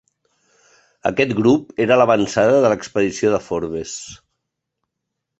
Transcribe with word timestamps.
Aquest 1.09 1.33
grup 1.39 1.75
era 1.85 1.97
l'avançada 2.01 2.55
de 2.63 2.71
l'expedició 2.73 3.33
de 3.35 3.41
Forbes. 3.49 3.93